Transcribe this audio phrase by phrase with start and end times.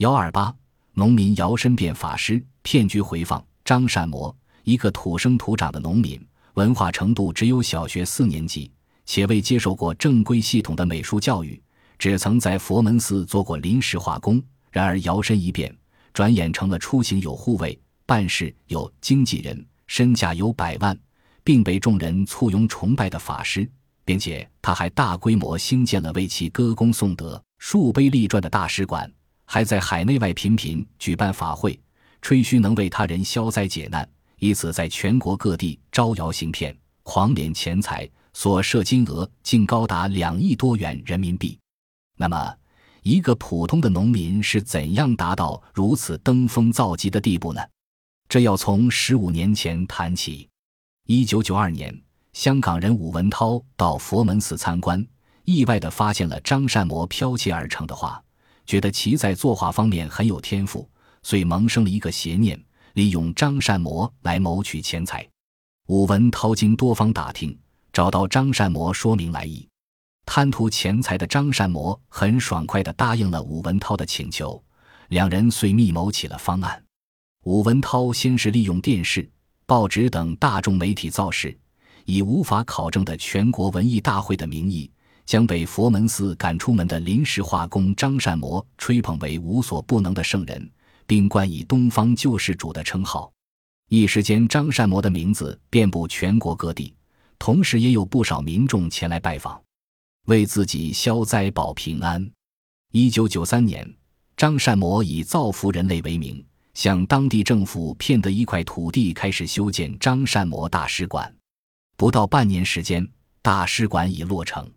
[0.00, 0.50] 幺二八，
[0.94, 3.44] 农民摇身变法师，骗局回放。
[3.66, 4.34] 张善模，
[4.64, 6.18] 一个土生土长的农民，
[6.54, 8.72] 文化程度只有小学四年级，
[9.04, 11.62] 且未接受过正规系统的美术教育，
[11.98, 14.42] 只曾在佛门寺做过临时画工。
[14.70, 15.70] 然而摇身一变，
[16.14, 20.98] 转眼成了出行有护卫、办事有经纪人、身价有百万，
[21.44, 23.70] 并被众人簇拥崇拜的法师，
[24.06, 29.12] 并且他还大规模兴建了为其歌功颂德、树碑立传的大使馆，
[29.52, 31.76] 还在海内外频频举办法会，
[32.22, 41.58] 吹嘘能为他人消灾解难，以此在全国各地招摇行骗、狂敛钱财，所涉金额竟高达两亿多元人民币。
[42.16, 42.54] 那么，
[43.02, 47.60] 一个普通的农民是怎样达到如此登峰造极的地步呢？
[48.28, 50.48] 这要从十五年前谈起。
[51.08, 51.92] 一九九二年，
[52.32, 55.04] 香港人伍文涛到佛门寺参观，
[55.44, 58.22] 意外地发现了张善模剽窃而成的画，
[58.70, 60.88] 觉得其在作画方面很有天赋，
[61.24, 62.56] 遂萌生了一个邪念，
[62.92, 65.28] 利用张善模来谋取钱财。
[65.88, 67.58] 伍文涛经多方打听，
[67.92, 69.68] 找到张善模说明来意。
[70.24, 74.62] 贪图钱财的张善模很爽快地答应了伍文涛的请求，
[75.08, 76.80] 两人遂密谋起了方案。
[77.46, 79.28] 伍文涛先是利用电视、
[79.66, 81.58] 报纸等大众媒体造势，
[82.04, 84.88] 以无法考证的全国文艺大会的名义，
[85.26, 90.70] 将被佛门寺赶出门的临时画工张善摩吹捧为无所不能的圣人，
[91.06, 93.32] 并冠以“东方救世主”的称号。
[93.88, 96.94] 一时间，张善摩的名字遍布全国各地，
[97.38, 99.60] 同时也有不少民众前来拜访。
[100.26, 102.30] 为自己消灾保平安。
[102.92, 103.88] 一九九三年，
[104.36, 111.34] 张善摩以造福人类为名，向当地政府骗得一块土地，开始修建张善摩大使馆。
[111.96, 113.06] 不到半年时间，
[113.42, 114.70] 大使馆已落成。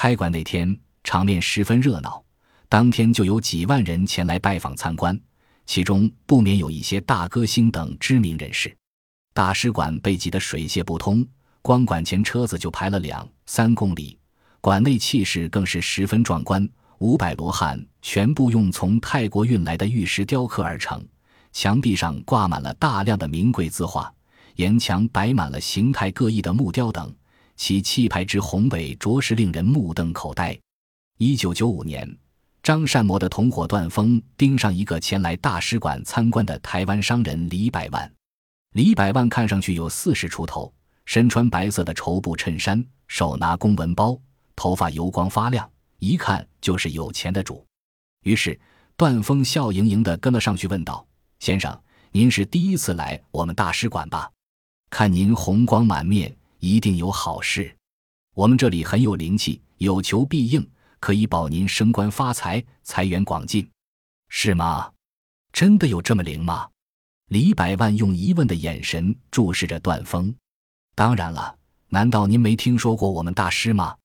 [0.00, 2.24] 开馆那天，场面十分热闹，
[2.68, 5.20] 当天就有几万人前来拜访参观，
[5.66, 8.72] 其中不免有一些大歌星等知名人士。
[9.34, 11.26] 大使馆被挤得水泄不通，
[11.62, 14.16] 光馆前车子就排了两三公里。
[14.60, 16.64] 馆内气势更是十分壮观，
[16.98, 21.04] 五百罗汉全部用从泰国运来的玉石雕刻而成，
[21.50, 24.14] 墙壁上挂满了大量的名贵字画，
[24.54, 27.12] 沿墙摆满了形态各异的木雕等，
[27.58, 30.56] 其气派之宏伟，着实令人目瞪口呆。
[31.18, 32.08] 一九九五年，
[32.62, 38.10] 张善谋的同伙段峰盯上一个前来大使馆参观的台湾商人李百万。
[38.74, 40.72] 李百万看上去有四十出头，
[41.04, 44.18] 身穿白色的绸布衬衫，手拿公文包。
[44.54, 47.66] 头发油光发亮，一看就是有钱的主。
[48.22, 48.58] 于是
[48.96, 51.04] 段峰笑盈盈地跟了上去，问道
[51.40, 51.76] ：“先生，
[52.12, 54.30] 您是第一次来我们大使馆吧？
[54.90, 57.76] 看您红光满面，一定有好事。
[58.34, 60.70] 我们这里很有灵气，有求必应，
[61.00, 63.68] 可以保您升官发财，财源广进，
[64.28, 64.92] 是吗？
[65.52, 66.68] 真的有这么灵吗？”
[67.28, 70.34] 李百万用疑问的眼神注视着段峰。
[70.94, 71.58] 当然了，
[71.88, 73.96] 难道您没听说过我们大师吗？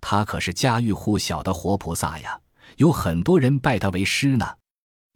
[0.00, 2.40] 他可是家喻户晓的活菩萨呀，
[2.78, 4.56] 有很多人拜他为师呢。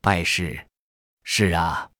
[0.02, 0.66] 拜师，
[1.24, 1.90] 是啊，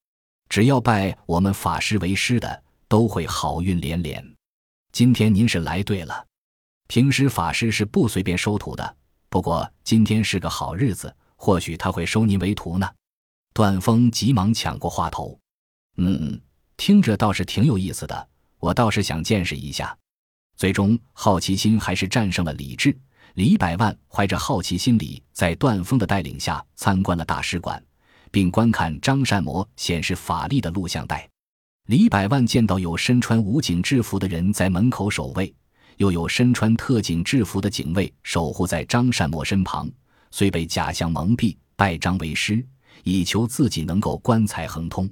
[0.50, 4.35] 只要拜我们法师为师的，都会好运连连。
[4.96, 6.26] 今天您是来对了，
[6.88, 8.96] 平时法师是不随便收徒的，
[9.28, 12.88] 不过今天是个好日子，或许他会收您为徒呢。
[13.52, 15.38] 段峰急忙抢过话头
[15.98, 16.40] ：“嗯，
[16.78, 19.94] 听着倒是挺有意思的，我倒是想见识一下。”
[20.56, 22.98] 最终，好奇心还是战胜了理智。
[23.34, 27.84] 李百万怀着好奇心理，在段峰的带领下参观了大使馆，
[28.30, 31.28] 并观看张善模显示法力的录像带。
[31.86, 35.54] 李百万见到有身穿武警制服的人在门口守卫，
[35.98, 39.88] 又有身穿特警制服的警卫守护在张善模身旁，
[40.32, 42.64] 虽被假象蒙蔽，拜张为师，
[43.04, 45.08] 以求自己能够官财亨通。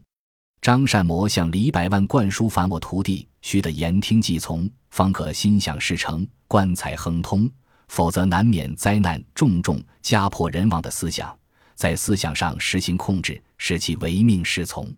[0.61, 7.47] 张善模向李百万灌输：“凡我徒弟，须得言听计从。”方可心想事成，官财亨通；
[7.87, 11.37] 否则难免灾难重重，家破人亡的思想，
[11.77, 14.93] 在思想上实行控制，使其唯命是从。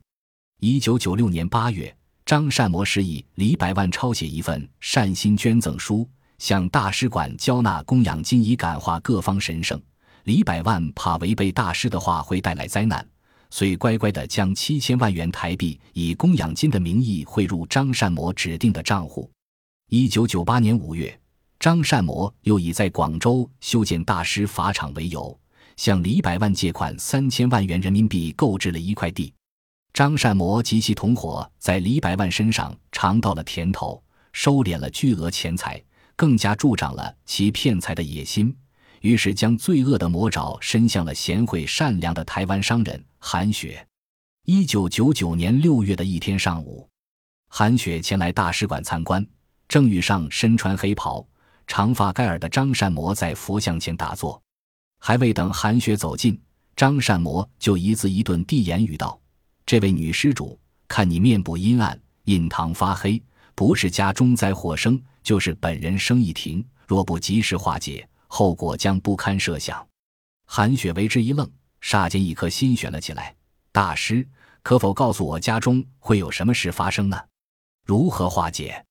[0.61, 1.94] 一九九六年八月，
[2.25, 6.08] 张善模示意李百万抄写一份善心捐赠书，
[6.38, 9.79] 向大使馆交纳供养金，以感化各方神圣。
[10.25, 13.06] 李百万怕违背大师的话会带来灾难，
[13.50, 19.31] 遂乖乖地将七千万元台币以供养金的名义汇入张善模指定的账户。
[19.91, 21.20] 一九九八年五月，
[21.61, 25.38] 张善模又以在广州修建大师法场为由，
[25.76, 29.35] 向李百万借款三千万元人民币，购置了一块地。
[29.96, 35.82] 张善模及其同伙在李百万身上尝到了甜头，收敛了巨额钱财，
[36.14, 38.54] 更加助长了其骗财的野心。
[39.00, 43.88] 于是将罪恶的魔爪伸向了贤惠善良的台湾商人韩雪。
[44.44, 46.87] 一九九九年六月的一天上午，
[47.49, 49.26] 韩雪前来大使馆参观，
[49.66, 51.26] 正遇上身穿黑袍、
[51.66, 54.42] 长发盖耳的张善模在佛像前打坐。
[54.99, 56.38] 还未等韩雪走近，
[56.76, 59.19] 张善模就一字一顿地言语道
[59.66, 63.20] ：“这位女施主，看你面部阴暗，印堂发黑，
[63.56, 66.64] 不是家中灾祸生，就是本人生意停。
[66.86, 69.84] 若不及时化解，后果将不堪设想。”
[70.46, 71.50] 韩雪为之一愣，
[71.82, 73.34] 霎间一颗心悬了起来。
[73.72, 74.24] 大师，
[74.62, 77.20] 可否告诉我家中会有什么事发生呢？
[77.84, 78.84] 如何化解？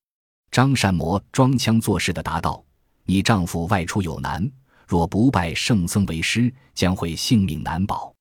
[0.52, 2.62] 张善模装腔作势的答道
[3.06, 4.52] ：“你丈夫外出有难。”
[4.86, 8.15] 若不拜圣僧为师，将会性命难保。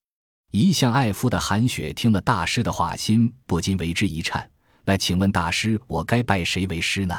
[0.56, 4.48] 一向爱夫的韩雪听了大师的话，心不禁为之一颤。
[4.84, 7.18] 那请问大师，我该拜谁为师呢？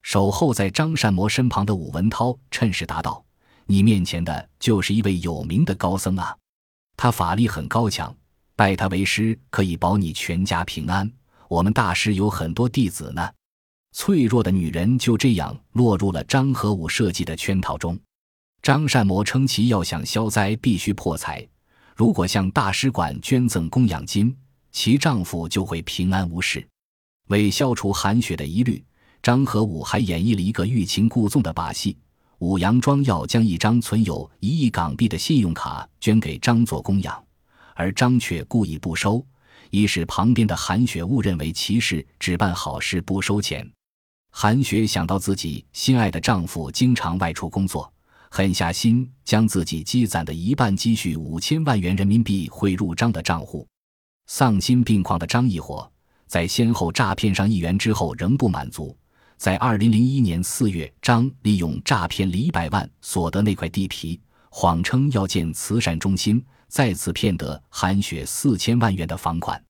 [0.00, 3.22] 守候在张善魔身旁的武文涛趁势答道
[3.68, 6.34] ：“你面前的就是一位有名的高僧啊，
[6.96, 8.16] 他法力很高强，
[8.56, 11.12] 拜他为师可以保你全家平安。
[11.48, 13.30] 我们大师有很多弟子呢。”
[13.94, 18.00] 脆弱的女人就这样落入了张和武设计的圈套中。
[18.62, 21.46] 张善魔称其要想消灾，必须破财。
[21.94, 24.34] 如果向大使馆捐赠供养金，
[24.70, 26.66] 其丈夫就会平安无事。
[27.28, 28.82] 为消除韩雪的疑虑，
[29.22, 31.96] 张和武还演绎了一个欲擒故纵的把戏。
[32.38, 37.24] 武佯装要将一张存有一亿港币的信用卡捐给张做供养，
[37.74, 39.24] 而张却故意不收，
[39.70, 43.70] 以使旁边的韩雪误认为其是只办好事不收钱。
[44.30, 47.92] 韩雪想到自己心爱的丈夫经常外出工作。
[48.34, 53.68] 狠下心，将自己积攒的一半积蓄五千万元人民币汇入张的账户。
[54.26, 55.92] 丧心病狂的张一伙，
[56.26, 58.96] 在先后诈骗上亿元之后仍不满足，
[59.36, 64.18] 在二零零一年四月，张利用诈骗李百万所得那块地皮，
[64.48, 69.62] 谎称要建慈善中心，再次骗得韩雪四千万元的房款。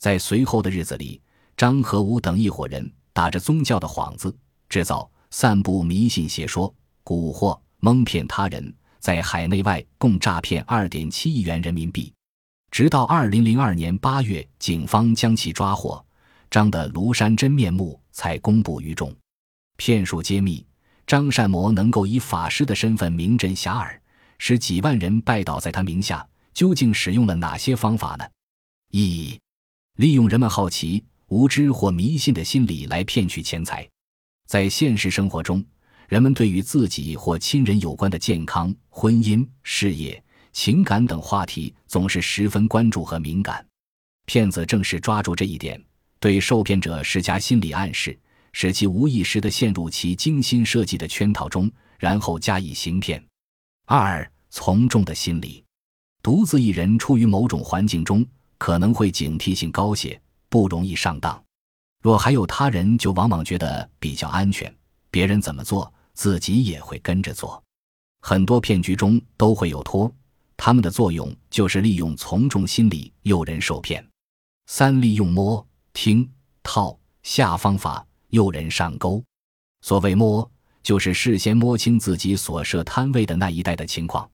[0.00, 1.20] 在随后的日子里，
[1.58, 4.34] 张和武等一伙人打着宗教的幌子，
[4.66, 6.74] 制造、散布迷信邪说，
[7.04, 7.60] 蛊惑。
[7.80, 12.12] 蒙骗他人，在海内外共诈骗二点七亿元人民币，
[12.72, 16.04] 直到二零零二年八月，警方将其抓获，
[16.50, 19.14] 张的庐山真面目才公布于众。
[19.76, 20.66] 骗术揭秘：
[21.06, 23.98] 张善魔能够以法师的身份名震遐迩，
[24.38, 28.24] 使几万人拜倒在他名下，究竟使用了哪些方法呢？
[28.90, 29.38] 一、
[29.94, 33.88] 利用人们好奇、无知或迷信的心理来骗取钱财。
[34.48, 35.64] 在现实生活中。
[36.08, 40.22] 人们对于自己或亲人有关的健康、婚姻、事业、
[40.54, 43.64] 情感等话题总是十分关注和敏感。
[44.24, 45.78] 骗子正是抓住这一点，
[46.18, 48.18] 对受骗者施加心理暗示，
[48.52, 53.22] 使其无意识地陷入其精心设计的圈套中，然后加以行骗。
[53.84, 55.62] 二、从众的心理，
[56.22, 58.24] 独自一人处于某种环境中，
[58.56, 60.18] 可能会警惕性高些，
[60.48, 61.38] 不容易上当；
[62.02, 64.74] 若还有他人，就往往觉得比较安全，
[65.10, 65.92] 别人怎么做。
[66.18, 67.62] 自己也会跟着做，
[68.22, 70.12] 很多骗局中都会有托，
[70.56, 74.04] 他们的作用就是利用从众心理诱人受骗。
[74.66, 76.28] 三、利用摸、听、
[76.60, 79.22] 套、下方法诱人上钩。
[79.82, 80.50] 所谓摸，
[80.82, 84.28] 就是事先摸清自己所设摊位的那一带的情况，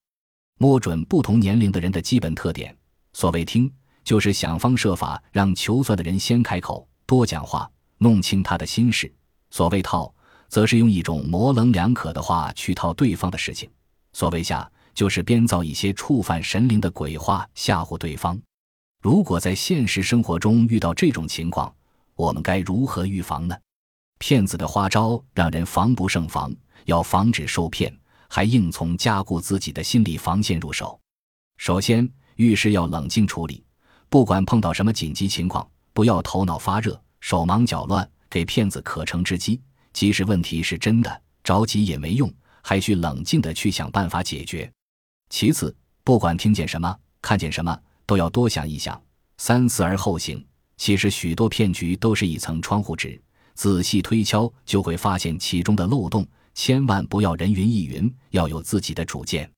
[0.59, 2.75] 摸准不同年龄的人的基本特点。
[3.13, 3.71] 所谓听，
[4.03, 9.15] 就是想方设法让求算的人先开口，多讲话，弄清他的心事。
[9.51, 10.11] 所谓套。
[10.49, 13.71] 则是用一种模棱两可的话去套对方的事情。
[14.13, 18.41] 所谓下，就是编造一些触犯神灵的鬼话吓唬对方。
[19.03, 21.75] 如果在现实生活中遇到这种情况，
[22.15, 23.57] 我们该如何预防呢？
[24.19, 27.95] 骗子的花招让人防不胜防，要防止受骗，
[28.29, 30.99] 还应从加固自己的心理防线入手。
[31.57, 33.63] 首先，遇事要冷静处理，
[34.09, 39.61] 不管碰到什么紧急情况，不要头脑发热、手忙脚乱，给骗子可乘之机。
[39.95, 42.31] 即使问题是真的，着急也没用，
[42.63, 44.71] 还需冷静的去想办法解决。
[45.31, 49.01] 其次，不管听见什么、看见什么，都要多想一想，
[49.39, 50.45] 三思而后行。
[50.77, 53.19] 其实许多骗局都是一层窗户纸，
[53.55, 56.27] 仔细推敲就会发现其中的漏洞。
[56.55, 59.49] 千万不要人云亦云，要有自己的主见。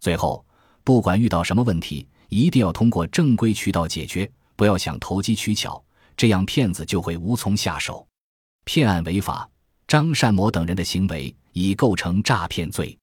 [0.00, 0.44] 最后，
[0.82, 5.82] 不管遇到什么问题，一定要通过正规渠道解决，不要想投机取巧，
[6.16, 8.06] 这样骗子就会无从下手。
[8.64, 9.48] 骗案违法。
[9.86, 12.96] 张善谋等人的行为已构成诈骗罪。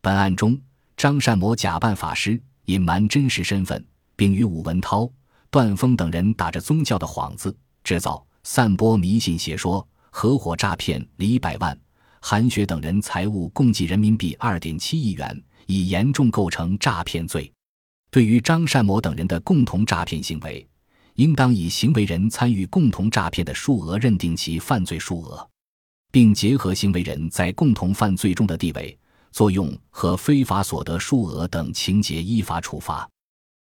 [0.00, 0.58] 本案中，
[0.96, 3.84] 张善谋假扮法师，隐瞒真实身份，
[4.16, 5.10] 并与武文涛、
[5.50, 11.78] 段峰等人打着宗教的幌子，制造、散播迷信邪说，合伙诈骗李百万、
[12.20, 17.52] 韩雪等人财物共计人民币二点七亿元，已严重构成诈骗罪。
[18.10, 20.66] 对于张善谋等人的共同诈骗行为，
[21.14, 25.46] 应当以行为人参与共同诈骗的数额认定其犯罪数额，
[26.10, 28.96] 并结合行为人在共同犯罪中的地位、
[29.32, 33.08] 作用和非法所得数额等情节依法处罚。